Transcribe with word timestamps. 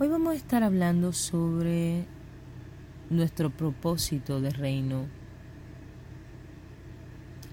Hoy 0.00 0.06
vamos 0.06 0.34
a 0.34 0.36
estar 0.36 0.62
hablando 0.62 1.12
sobre 1.12 2.04
nuestro 3.10 3.50
propósito 3.50 4.40
de 4.40 4.50
reino. 4.50 5.06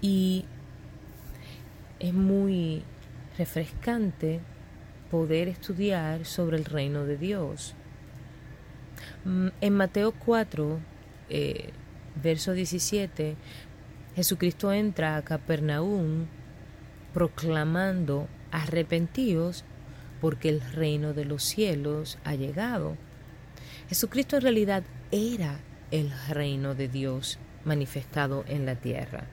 Y 0.00 0.44
es 1.98 2.14
muy 2.14 2.84
refrescante 3.36 4.38
poder 5.10 5.48
estudiar 5.48 6.24
sobre 6.24 6.56
el 6.56 6.64
reino 6.64 7.04
de 7.04 7.16
Dios. 7.16 7.74
Mm, 9.24 9.48
en 9.60 9.72
Mateo 9.72 10.12
4, 10.12 10.78
eh, 11.28 11.70
verso 12.22 12.52
17, 12.52 13.34
Jesucristo 14.14 14.72
entra 14.72 15.16
a 15.16 15.22
Capernaum 15.22 16.26
proclamando 17.12 18.28
arrepentidos 18.52 19.64
porque 20.20 20.48
el 20.48 20.60
reino 20.60 21.12
de 21.12 21.24
los 21.24 21.42
cielos 21.42 22.18
ha 22.24 22.34
llegado. 22.34 22.96
Jesucristo 23.88 24.36
en 24.36 24.42
realidad 24.42 24.82
era 25.10 25.60
el 25.90 26.12
reino 26.28 26.74
de 26.74 26.88
Dios 26.88 27.38
manifestado 27.64 28.44
en 28.48 28.66
la 28.66 28.76
tierra. 28.76 29.24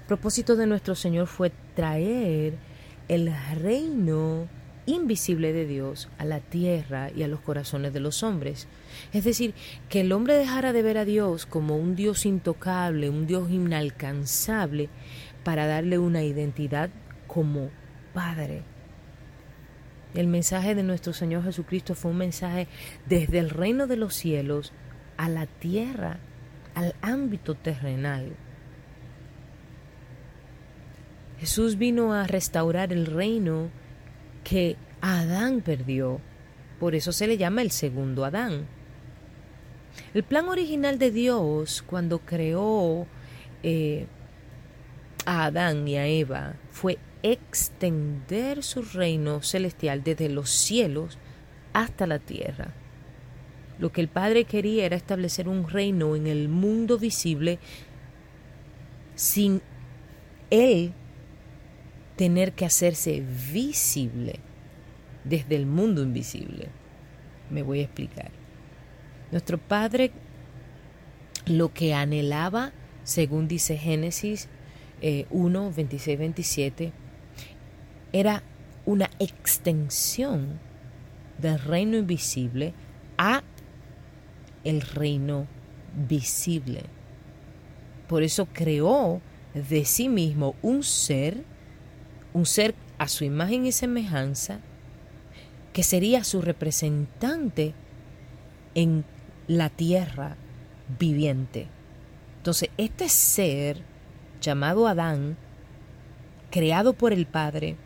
El 0.00 0.06
propósito 0.06 0.56
de 0.56 0.66
nuestro 0.66 0.94
Señor 0.94 1.26
fue 1.26 1.52
traer 1.74 2.54
el 3.08 3.32
reino 3.60 4.48
invisible 4.86 5.52
de 5.52 5.66
Dios 5.66 6.08
a 6.18 6.24
la 6.24 6.40
tierra 6.40 7.10
y 7.14 7.22
a 7.22 7.28
los 7.28 7.40
corazones 7.40 7.92
de 7.92 8.00
los 8.00 8.22
hombres. 8.22 8.68
Es 9.12 9.24
decir, 9.24 9.54
que 9.88 10.00
el 10.00 10.12
hombre 10.12 10.34
dejara 10.34 10.72
de 10.72 10.82
ver 10.82 10.98
a 10.98 11.04
Dios 11.04 11.44
como 11.44 11.76
un 11.76 11.96
Dios 11.96 12.24
intocable, 12.24 13.10
un 13.10 13.26
Dios 13.26 13.50
inalcanzable, 13.50 14.88
para 15.44 15.66
darle 15.66 15.98
una 15.98 16.22
identidad 16.22 16.90
como 17.26 17.70
Padre. 18.14 18.62
El 20.16 20.28
mensaje 20.28 20.74
de 20.74 20.82
nuestro 20.82 21.12
Señor 21.12 21.44
Jesucristo 21.44 21.94
fue 21.94 22.10
un 22.10 22.16
mensaje 22.16 22.68
desde 23.04 23.38
el 23.38 23.50
reino 23.50 23.86
de 23.86 23.98
los 23.98 24.14
cielos 24.14 24.72
a 25.18 25.28
la 25.28 25.46
tierra, 25.46 26.18
al 26.74 26.94
ámbito 27.02 27.54
terrenal. 27.54 28.32
Jesús 31.38 31.76
vino 31.76 32.14
a 32.14 32.26
restaurar 32.26 32.94
el 32.94 33.04
reino 33.04 33.68
que 34.42 34.76
Adán 35.02 35.60
perdió. 35.60 36.18
Por 36.80 36.94
eso 36.94 37.12
se 37.12 37.26
le 37.26 37.36
llama 37.36 37.60
el 37.60 37.70
segundo 37.70 38.24
Adán. 38.24 38.64
El 40.14 40.22
plan 40.22 40.48
original 40.48 40.98
de 40.98 41.10
Dios 41.10 41.84
cuando 41.86 42.20
creó 42.20 43.06
eh, 43.62 44.06
a 45.26 45.44
Adán 45.44 45.86
y 45.86 45.98
a 45.98 46.06
Eva 46.06 46.54
fue 46.70 46.98
extender 47.32 48.62
su 48.62 48.82
reino 48.82 49.42
celestial 49.42 50.02
desde 50.02 50.28
los 50.28 50.50
cielos 50.50 51.18
hasta 51.72 52.06
la 52.06 52.18
tierra. 52.18 52.72
Lo 53.78 53.92
que 53.92 54.00
el 54.00 54.08
Padre 54.08 54.44
quería 54.44 54.86
era 54.86 54.96
establecer 54.96 55.48
un 55.48 55.68
reino 55.68 56.16
en 56.16 56.26
el 56.26 56.48
mundo 56.48 56.98
visible 56.98 57.58
sin 59.14 59.60
Él 60.50 60.92
tener 62.16 62.52
que 62.52 62.64
hacerse 62.64 63.22
visible 63.52 64.40
desde 65.24 65.56
el 65.56 65.66
mundo 65.66 66.02
invisible. 66.02 66.68
Me 67.50 67.62
voy 67.62 67.80
a 67.80 67.84
explicar. 67.84 68.30
Nuestro 69.30 69.58
Padre 69.58 70.12
lo 71.46 71.72
que 71.72 71.94
anhelaba, 71.94 72.72
según 73.04 73.46
dice 73.48 73.76
Génesis 73.76 74.48
1, 75.30 75.72
26, 75.76 76.18
27, 76.18 76.92
era 78.12 78.42
una 78.84 79.10
extensión 79.18 80.58
del 81.38 81.58
reino 81.58 81.96
invisible 81.96 82.72
a 83.18 83.42
el 84.64 84.80
reino 84.80 85.46
visible. 86.08 86.84
Por 88.08 88.22
eso 88.22 88.46
creó 88.52 89.20
de 89.54 89.84
sí 89.84 90.08
mismo 90.08 90.54
un 90.62 90.82
ser, 90.82 91.44
un 92.32 92.46
ser 92.46 92.74
a 92.98 93.08
su 93.08 93.24
imagen 93.24 93.66
y 93.66 93.72
semejanza, 93.72 94.60
que 95.72 95.82
sería 95.82 96.24
su 96.24 96.40
representante 96.40 97.74
en 98.74 99.04
la 99.46 99.68
tierra 99.68 100.36
viviente. 100.98 101.68
Entonces, 102.38 102.70
este 102.76 103.08
ser 103.08 103.82
llamado 104.40 104.86
Adán, 104.86 105.36
creado 106.50 106.92
por 106.92 107.12
el 107.12 107.26
Padre, 107.26 107.76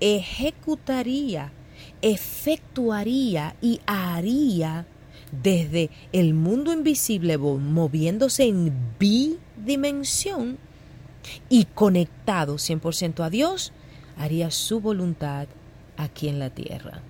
ejecutaría, 0.00 1.52
efectuaría 2.02 3.56
y 3.60 3.80
haría 3.86 4.86
desde 5.30 5.90
el 6.12 6.34
mundo 6.34 6.72
invisible 6.72 7.38
moviéndose 7.38 8.44
en 8.44 8.74
bidimensión 8.98 10.58
y 11.48 11.66
conectado 11.66 12.54
100% 12.54 13.24
a 13.24 13.30
Dios, 13.30 13.72
haría 14.16 14.50
su 14.50 14.80
voluntad 14.80 15.46
aquí 15.96 16.28
en 16.28 16.38
la 16.38 16.50
tierra. 16.50 17.02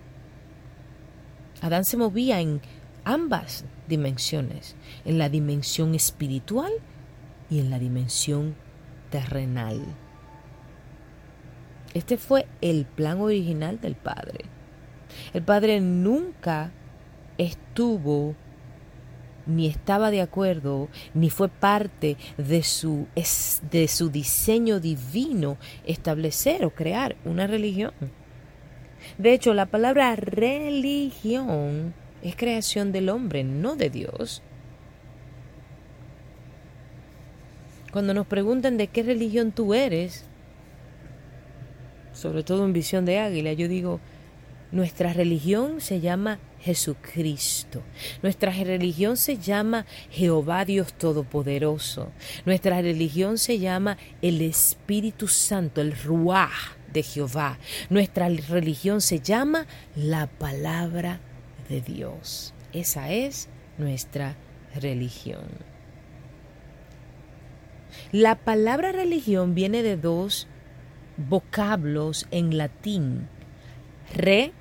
Adán 1.61 1.85
se 1.85 1.97
movía 1.97 2.41
en 2.41 2.61
ambas 3.05 3.65
dimensiones, 3.89 4.77
en 5.05 5.19
la 5.19 5.29
dimensión 5.29 5.95
espiritual 5.95 6.73
y 7.51 7.61
en 7.61 7.71
la 7.71 7.79
dimensión 7.79 8.55
terrenal. 9.11 9.81
Este 11.95 12.17
fue 12.17 12.47
el 12.61 12.85
plan 12.85 13.21
original 13.21 13.81
del 13.81 13.97
Padre. 13.97 14.45
El 15.35 15.43
Padre 15.43 15.81
nunca 15.81 16.71
estuvo 17.39 18.35
ni 19.47 19.67
estaba 19.67 20.11
de 20.11 20.21
acuerdo, 20.21 20.89
ni 21.15 21.31
fue 21.31 21.49
parte 21.49 22.17
de 22.37 22.63
su, 22.63 23.07
de 23.71 23.89
su 23.89 24.11
diseño 24.11 24.79
divino 24.79 25.57
establecer 25.85 26.65
o 26.65 26.71
crear 26.71 27.17
una 27.25 27.47
religión. 27.47 27.93
De 29.19 29.33
hecho, 29.33 29.55
la 29.55 29.67
palabra 29.67 30.15
religión 30.15 31.95
es 32.23 32.37
creación 32.37 32.93
del 32.93 33.09
hombre, 33.09 33.45
no 33.45 33.77
de 33.77 33.91
Dios. 33.91 34.43
Cuando 37.93 38.15
nos 38.15 38.27
preguntan 38.27 38.77
de 38.77 38.87
qué 38.87 39.03
religión 39.03 39.51
tú 39.51 39.75
eres, 39.75 40.30
sobre 42.21 42.43
todo 42.43 42.67
en 42.67 42.75
visión 42.75 43.07
de 43.07 43.19
águila, 43.19 43.55
yo 43.55 43.67
digo, 43.67 43.99
nuestra 44.73 45.15
religión 45.15 45.81
se 45.81 46.01
llama 46.01 46.39
Jesucristo. 46.61 47.83
Nuestra 48.23 48.53
religión 48.53 49.17
se 49.17 49.39
llama 49.39 49.87
Jehová 50.11 50.67
Dios 50.67 50.93
Todopoderoso. 50.93 52.13
Nuestra 52.45 52.83
religión 52.83 53.39
se 53.39 53.59
llama 53.59 53.97
el 54.21 54.43
Espíritu 54.43 55.29
Santo, 55.29 55.81
el 55.81 55.97
Ruach 55.97 56.77
de 56.93 57.03
Jehová. 57.03 57.59
Nuestra 57.89 58.29
religión 58.29 59.01
se 59.01 59.21
llama 59.21 59.67
la 59.97 60.27
palabra 60.27 61.21
de 61.71 61.81
Dios. 61.81 62.53
Esa 62.75 63.11
es 63.11 63.49
nuestra 63.79 64.37
religión. 64.75 65.49
La 68.13 68.37
palabra 68.37 68.93
religión 68.93 69.55
viene 69.55 69.83
de 69.83 69.97
dos 69.97 70.47
vocablos 71.29 72.27
en 72.31 72.57
latín. 72.57 73.29
Re, 74.15 74.53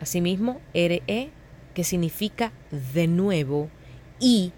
asimismo, 0.00 0.60
re, 0.74 1.30
que 1.74 1.84
significa 1.84 2.52
de 2.94 3.06
nuevo, 3.06 3.70
y 4.18 4.52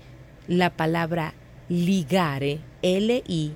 la 0.46 0.70
palabra 0.70 1.34
ligare, 1.68 2.60
L-I-G-A-R-E, 2.82 3.52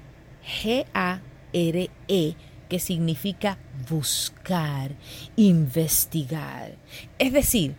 que 2.68 2.78
significa 2.78 3.58
buscar, 3.88 4.92
investigar. 5.36 6.76
Es 7.18 7.32
decir, 7.32 7.74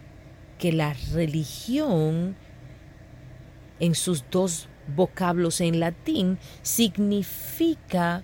que 0.60 0.72
la 0.72 0.94
religión 1.12 2.36
en 3.80 3.96
sus 3.96 4.24
dos 4.31 4.69
vocablos 4.96 5.62
en 5.62 5.80
latín 5.80 6.38
significa 6.62 8.24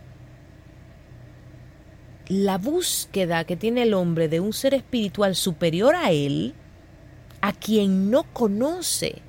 la 2.29 2.59
búsqueda 2.59 3.43
que 3.43 3.57
tiene 3.57 3.81
el 3.81 3.95
hombre 3.95 4.29
de 4.29 4.39
un 4.39 4.53
ser 4.53 4.75
espiritual 4.75 5.35
superior 5.35 5.95
a 5.95 6.11
él, 6.11 6.53
a 7.41 7.53
quien 7.53 8.11
no 8.11 8.23
conoce. 8.23 9.23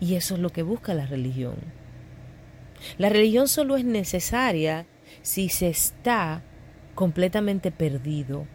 Y 0.00 0.16
eso 0.16 0.34
es 0.34 0.40
lo 0.40 0.50
que 0.50 0.62
busca 0.62 0.92
la 0.92 1.06
religión. 1.06 1.54
La 2.98 3.08
religión 3.08 3.48
solo 3.48 3.76
es 3.76 3.84
necesaria 3.84 4.86
si 5.22 5.48
se 5.48 5.68
está 5.68 6.42
completamente 6.96 7.70
perdido. 7.70 8.46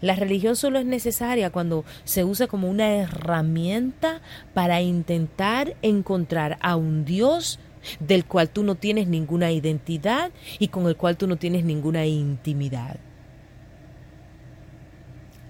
La 0.00 0.16
religión 0.16 0.56
solo 0.56 0.80
es 0.80 0.86
necesaria 0.86 1.50
cuando 1.50 1.84
se 2.02 2.24
usa 2.24 2.48
como 2.48 2.68
una 2.68 2.96
herramienta 2.96 4.20
para 4.52 4.80
intentar 4.80 5.76
encontrar 5.82 6.58
a 6.60 6.74
un 6.74 7.04
Dios 7.04 7.60
del 8.00 8.24
cual 8.24 8.50
tú 8.50 8.62
no 8.62 8.74
tienes 8.74 9.08
ninguna 9.08 9.52
identidad 9.52 10.30
y 10.58 10.68
con 10.68 10.86
el 10.86 10.96
cual 10.96 11.16
tú 11.16 11.26
no 11.26 11.36
tienes 11.36 11.64
ninguna 11.64 12.06
intimidad. 12.06 12.98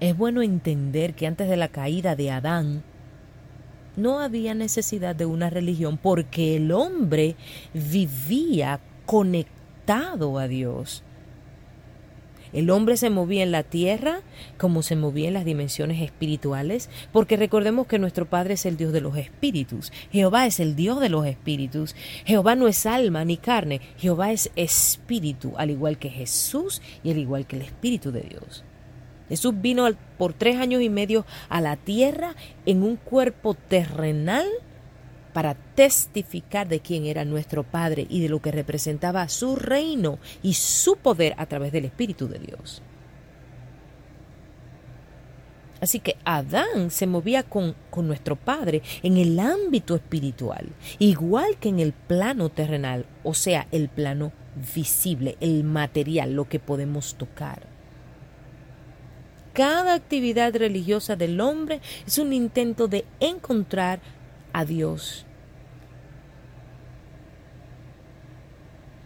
Es 0.01 0.17
bueno 0.17 0.43
entender 0.43 1.15
que 1.15 1.27
antes 1.27 1.49
de 1.49 1.57
la 1.57 1.69
caída 1.69 2.17
de 2.17 2.31
Adán, 2.31 2.83
no 3.97 4.21
había 4.21 4.55
necesidad 4.55 5.17
de 5.17 5.25
una 5.25 5.49
religión 5.49 5.97
porque 5.97 6.57
el 6.57 6.71
hombre 6.71 7.37
vivía 7.73 8.81
conectado 9.07 10.39
a 10.39 10.49
Dios. 10.49 11.03
El 12.57 12.71
hombre 12.71 12.97
se 12.97 13.11
movía 13.11 13.43
en 13.43 13.53
la 13.53 13.65
tierra 13.65 14.23
como 14.57 14.83
se 14.83 14.97
movía 14.97 15.29
en 15.29 15.35
las 15.35 15.45
dimensiones 15.45 16.01
espirituales, 16.01 16.89
porque 17.13 17.37
recordemos 17.37 17.87
que 17.87 17.99
nuestro 17.99 18.25
Padre 18.25 18.55
es 18.55 18.65
el 18.65 18.79
Dios 18.79 18.95
de 18.95 19.03
los 19.03 19.19
espíritus. 19.19 19.93
Jehová 20.11 20.47
es 20.47 20.59
el 20.59 20.75
Dios 20.75 20.99
de 20.99 21.11
los 21.11 21.27
espíritus. 21.27 21.95
Jehová 22.25 22.55
no 22.55 22.67
es 22.67 22.87
alma 22.87 23.27
ni 23.27 23.37
carne, 23.37 23.83
Jehová 23.99 24.33
es 24.33 24.51
espíritu, 24.57 25.53
al 25.59 25.71
igual 25.71 25.99
que 25.99 26.09
Jesús 26.09 26.81
y 27.05 27.11
al 27.11 27.19
igual 27.19 27.47
que 27.47 27.57
el 27.57 27.63
Espíritu 27.63 28.11
de 28.11 28.23
Dios. 28.23 28.65
Jesús 29.29 29.53
vino 29.61 29.87
por 30.17 30.33
tres 30.33 30.57
años 30.57 30.81
y 30.81 30.89
medio 30.89 31.27
a 31.51 31.61
la 31.61 31.77
tierra 31.77 32.37
en 32.65 32.83
un 32.83 32.97
cuerpo 32.97 33.53
terrenal 33.53 34.47
para 35.37 35.53
testificar 35.53 36.67
de 36.67 36.81
quién 36.81 37.05
era 37.05 37.27
nuestro 37.27 37.63
Padre 37.63 38.07
y 38.09 38.23
de 38.23 38.31
lo 38.31 38.41
que 38.41 38.51
representaba 38.51 39.29
su 39.29 39.55
reino 39.55 40.19
y 40.43 40.55
su 40.55 40.97
poder 40.97 41.35
a 41.37 41.45
través 41.45 41.73
del 41.73 41.85
Espíritu 41.85 42.27
de 42.27 42.39
Dios. 42.39 42.81
Así 45.79 46.01
que 46.01 46.17
Adán 46.25 46.91
se 46.91 47.07
movía 47.07 47.43
con, 47.43 47.75
con, 47.91 48.07
nuestro 48.07 48.37
Padre 48.37 48.81
en 49.03 49.19
el 49.19 49.39
ámbito 49.39 49.95
espiritual, 49.95 50.71
igual 50.99 51.59
que 51.61 51.69
en 51.69 51.81
el 51.81 51.93
plano 51.93 52.49
terrenal, 52.49 53.05
o 53.23 53.35
sea, 53.35 53.69
el 53.73 53.91
plano 53.91 54.33
visible, 54.75 55.37
el 55.41 55.65
material, 55.65 56.33
lo 56.33 56.49
que 56.49 56.61
podemos 56.61 57.15
tocar. 57.15 57.61
Cada 59.53 59.93
actividad 59.93 60.57
religiosa 60.57 61.15
del 61.15 61.43
hombre 61.43 61.83
es 62.07 62.17
un 62.17 62.33
intento 62.33 62.89
de 62.89 63.05
encontrar 63.21 64.01
a 64.55 64.65
Dios 64.65 65.26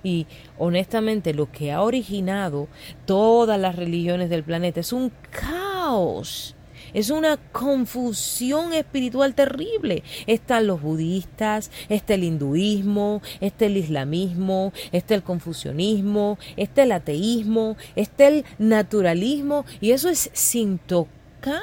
Y 0.02 0.26
honestamente 0.58 1.34
lo 1.34 1.50
que 1.50 1.72
ha 1.72 1.82
originado 1.82 2.68
todas 3.06 3.60
las 3.60 3.76
religiones 3.76 4.30
del 4.30 4.44
planeta 4.44 4.80
es 4.80 4.92
un 4.92 5.12
caos. 5.30 6.56
Es 6.92 7.10
una 7.10 7.36
confusión 7.36 8.72
espiritual 8.72 9.34
terrible. 9.34 10.02
Están 10.26 10.66
los 10.66 10.82
budistas, 10.82 11.70
está 11.88 12.14
el 12.14 12.24
hinduismo, 12.24 13.22
está 13.40 13.66
el 13.66 13.76
islamismo, 13.76 14.72
está 14.90 15.14
el 15.14 15.22
confucianismo, 15.22 16.38
está 16.56 16.82
el 16.82 16.92
ateísmo, 16.92 17.76
está 17.94 18.28
el 18.28 18.44
naturalismo 18.58 19.64
y 19.80 19.92
eso 19.92 20.08
es 20.08 20.30
sin 20.32 20.78
tocar 20.78 21.60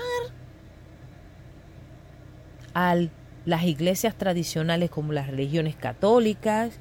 a 2.73 2.95
las 3.45 3.63
iglesias 3.63 4.15
tradicionales 4.15 4.89
como 4.89 5.13
las 5.13 5.27
religiones 5.27 5.75
católicas, 5.75 6.79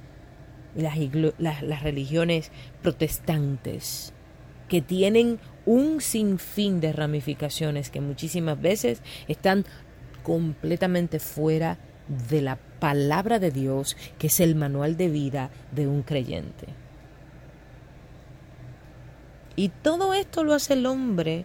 las, 0.76 1.82
religiones 1.82 2.50
protestantes, 2.82 4.12
que 4.68 4.82
tienen 4.82 5.38
un 5.64 6.00
sinfín 6.00 6.80
de 6.80 6.92
ramificaciones 6.92 7.90
que 7.90 8.00
muchísimas 8.00 8.60
veces 8.60 9.02
están 9.28 9.64
completamente 10.22 11.18
fuera 11.18 11.78
de 12.28 12.42
la 12.42 12.56
palabra 12.56 13.38
de 13.38 13.50
Dios, 13.50 13.96
que 14.18 14.28
es 14.28 14.40
el 14.40 14.54
manual 14.54 14.96
de 14.96 15.08
vida 15.08 15.50
de 15.72 15.86
un 15.86 16.02
creyente. 16.02 16.66
Y 19.56 19.70
todo 19.70 20.12
esto 20.12 20.44
lo 20.44 20.52
hace 20.52 20.74
el 20.74 20.86
hombre 20.86 21.44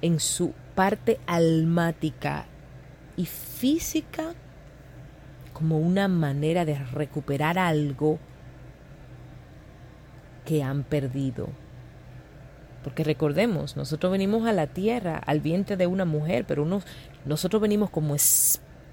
en 0.00 0.20
su 0.20 0.54
parte 0.74 1.20
almática 1.26 2.46
y 3.16 3.26
física 3.26 4.34
como 5.56 5.78
una 5.78 6.06
manera 6.06 6.66
de 6.66 6.74
recuperar 6.74 7.58
algo 7.58 8.18
que 10.44 10.62
han 10.62 10.82
perdido. 10.82 11.48
Porque 12.84 13.04
recordemos, 13.04 13.74
nosotros 13.74 14.12
venimos 14.12 14.46
a 14.46 14.52
la 14.52 14.66
tierra, 14.66 15.16
al 15.16 15.40
vientre 15.40 15.78
de 15.78 15.86
una 15.86 16.04
mujer, 16.04 16.44
pero 16.46 16.66
nosotros 17.24 17.62
venimos 17.62 17.88
como 17.88 18.16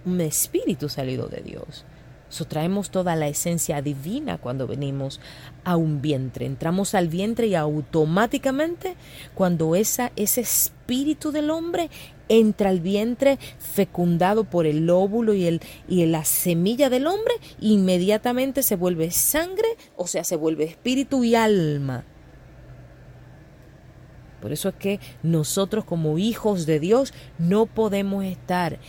un 0.06 0.22
espíritu 0.22 0.88
salido 0.88 1.28
de 1.28 1.42
Dios. 1.42 1.84
So, 2.30 2.46
traemos 2.46 2.92
toda 2.92 3.18
la 3.18 3.28
esencia 3.28 3.82
divina 3.82 4.38
cuando 4.38 4.66
venimos 4.66 5.20
a 5.66 5.76
un 5.76 6.02
vientre. 6.02 6.46
Entramos 6.46 6.96
al 6.96 7.10
vientre 7.10 7.48
y 7.48 7.56
automáticamente 7.56 8.96
cuando 9.36 9.76
esa, 9.76 10.14
ese 10.16 10.42
espíritu 10.42 11.32
del 11.34 11.50
hombre 11.50 11.90
entra 12.40 12.70
al 12.70 12.80
vientre 12.80 13.38
fecundado 13.60 14.44
por 14.44 14.66
el 14.66 14.90
óvulo 14.90 15.34
y, 15.34 15.46
el, 15.46 15.62
y 15.88 16.06
la 16.06 16.26
semilla 16.26 16.90
del 16.90 17.08
hombre, 17.08 17.34
inmediatamente 17.60 18.64
se 18.64 18.76
vuelve 18.76 19.12
sangre, 19.12 19.68
o 19.96 20.08
sea, 20.08 20.24
se 20.24 20.36
vuelve 20.36 20.64
espíritu 20.64 21.24
y 21.24 21.36
alma. 21.36 22.06
Por 24.42 24.52
eso 24.52 24.70
es 24.70 24.76
que 24.76 25.00
nosotros 25.22 25.86
como 25.86 26.18
hijos 26.18 26.66
de 26.66 26.80
Dios 26.80 27.14
no 27.38 27.66
podemos 27.66 28.26
estar 28.26 28.80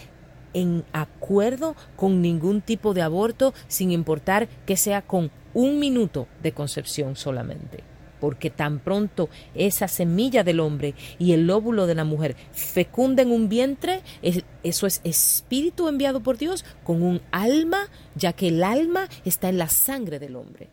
en 0.52 0.84
acuerdo 0.92 1.76
con 1.96 2.22
ningún 2.22 2.60
tipo 2.60 2.94
de 2.94 3.02
aborto 3.02 3.54
sin 3.68 3.90
importar 3.92 4.48
que 4.66 4.76
sea 4.76 5.02
con 5.02 5.30
un 5.52 5.78
minuto 5.78 6.26
de 6.42 6.52
concepción 6.52 7.14
solamente 7.14 7.93
porque 8.24 8.48
tan 8.48 8.78
pronto 8.78 9.28
esa 9.54 9.86
semilla 9.86 10.44
del 10.44 10.60
hombre 10.60 10.94
y 11.18 11.32
el 11.32 11.50
óvulo 11.50 11.86
de 11.86 11.94
la 11.94 12.04
mujer 12.04 12.36
fecunden 12.52 13.30
un 13.30 13.50
vientre, 13.50 14.00
eso 14.62 14.86
es 14.86 15.02
espíritu 15.04 15.88
enviado 15.88 16.22
por 16.22 16.38
Dios 16.38 16.64
con 16.84 17.02
un 17.02 17.20
alma, 17.32 17.80
ya 18.14 18.32
que 18.32 18.48
el 18.48 18.64
alma 18.64 19.08
está 19.26 19.50
en 19.50 19.58
la 19.58 19.68
sangre 19.68 20.18
del 20.18 20.36
hombre. 20.36 20.70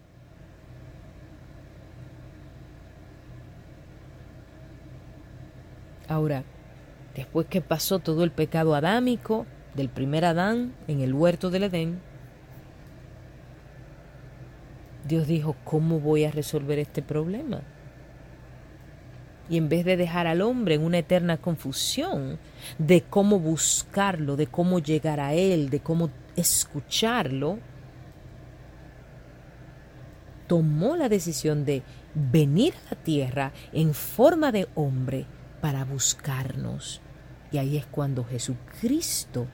Ahora, 6.07 6.45
después 7.15 7.47
que 7.47 7.59
pasó 7.59 7.99
todo 7.99 8.23
el 8.23 8.31
pecado 8.31 8.75
adámico 8.75 9.45
del 9.75 9.89
primer 9.89 10.23
Adán 10.23 10.73
en 10.87 11.01
el 11.01 11.13
huerto 11.13 11.49
del 11.49 11.63
Edén, 11.63 11.99
Dios 15.11 15.27
dijo, 15.27 15.57
¿cómo 15.65 15.99
voy 15.99 16.23
a 16.23 16.31
resolver 16.31 16.79
este 16.79 17.01
problema? 17.01 17.59
Y 19.49 19.57
en 19.57 19.67
vez 19.67 19.83
de 19.83 19.97
dejar 19.97 20.25
al 20.25 20.41
hombre 20.41 20.75
en 20.75 20.83
una 20.83 20.99
eterna 20.99 21.35
confusión 21.35 22.39
de 22.77 23.01
cómo 23.01 23.37
buscarlo, 23.37 24.37
de 24.37 24.47
cómo 24.47 24.79
llegar 24.79 25.19
a 25.19 25.33
él, 25.33 25.69
de 25.69 25.81
cómo 25.81 26.11
escucharlo, 26.37 27.59
tomó 30.47 30.95
la 30.95 31.09
decisión 31.09 31.65
de 31.65 31.83
venir 32.15 32.73
a 32.87 32.95
la 32.95 33.03
tierra 33.03 33.51
en 33.73 33.93
forma 33.93 34.53
de 34.53 34.69
hombre 34.75 35.25
para 35.59 35.83
buscarnos. 35.83 37.01
Y 37.51 37.57
ahí 37.57 37.75
es 37.75 37.85
cuando 37.85 38.23
Jesucristo 38.23 39.45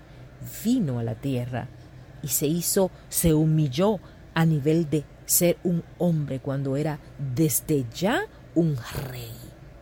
vino 0.63 0.99
a 0.99 1.03
la 1.03 1.15
tierra 1.15 1.67
y 2.21 2.27
se 2.27 2.45
hizo, 2.45 2.91
se 3.09 3.33
humilló 3.33 3.99
a 4.35 4.45
nivel 4.45 4.87
de 4.87 5.03
ser 5.27 5.57
un 5.63 5.83
hombre 5.99 6.39
cuando 6.39 6.75
era 6.75 6.99
desde 7.35 7.85
ya 7.93 8.21
un 8.55 8.75
rey 9.11 9.31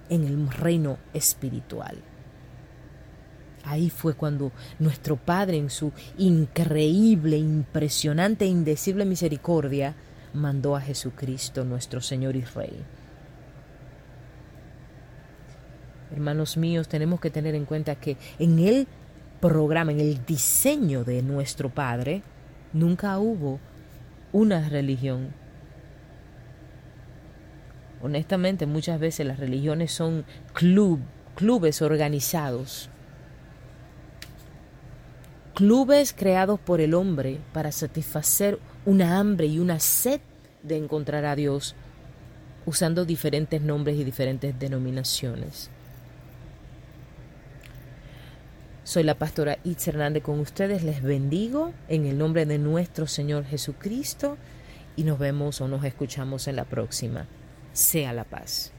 en 0.10 0.26
el 0.26 0.52
reino 0.52 0.98
espiritual. 1.14 1.96
Ahí 3.64 3.90
fue 3.90 4.14
cuando 4.14 4.52
nuestro 4.78 5.16
Padre, 5.16 5.58
en 5.58 5.70
su 5.70 5.92
increíble, 6.18 7.38
impresionante 7.38 8.46
e 8.46 8.50
indecible 8.50 9.06
misericordia, 9.06 9.96
mandó 10.34 10.76
a 10.76 10.82
Jesucristo, 10.82 11.64
nuestro 11.64 12.02
Señor 12.02 12.36
y 12.36 12.44
Rey. 12.44 12.84
Hermanos 16.12 16.58
míos, 16.58 16.88
tenemos 16.88 17.20
que 17.20 17.32
tener 17.32 17.56
en 17.56 17.66
cuenta 17.66 17.96
que 17.96 18.18
en 18.38 18.60
el 18.60 18.88
programa, 19.42 19.92
en 19.92 20.00
el 20.00 20.24
diseño 20.26 21.04
de 21.04 21.24
nuestro 21.24 21.70
Padre, 21.70 22.22
nunca 22.72 23.18
hubo 23.18 23.60
una 24.36 24.68
religión. 24.68 25.34
Honestamente, 28.02 28.66
muchas 28.66 29.00
veces 29.00 29.26
las 29.26 29.40
religiones 29.40 29.94
son 29.94 30.26
club, 30.52 31.00
clubes 31.36 31.82
organizados. 31.82 32.90
Clubes 35.54 36.12
creados 36.12 36.60
por 36.60 36.82
el 36.82 36.96
hombre 36.96 37.40
para 37.54 37.72
satisfacer 37.72 38.60
una 38.86 39.20
hambre 39.20 39.48
y 39.48 39.60
una 39.60 39.80
sed 39.80 40.20
de 40.64 40.76
encontrar 40.76 41.24
a 41.24 41.38
Dios 41.38 41.74
usando 42.66 43.06
diferentes 43.06 43.62
nombres 43.62 43.98
y 43.98 44.04
diferentes 44.04 44.60
denominaciones. 44.60 45.70
Soy 48.96 49.04
la 49.04 49.16
pastora 49.16 49.58
Itz 49.66 49.90
Hernández 49.90 50.24
con 50.24 50.40
ustedes. 50.40 50.82
Les 50.82 51.04
bendigo 51.04 51.74
en 51.90 52.06
el 52.06 52.18
nombre 52.18 52.46
de 52.46 52.58
nuestro 52.58 53.08
Señor 53.08 53.44
Jesucristo 53.44 54.38
y 54.96 55.04
nos 55.04 55.20
vemos 55.20 55.60
o 55.60 55.68
nos 55.68 55.84
escuchamos 55.84 56.48
en 56.48 56.56
la 56.56 56.64
próxima. 56.64 57.28
Sea 57.74 58.14
la 58.14 58.24
paz. 58.24 58.72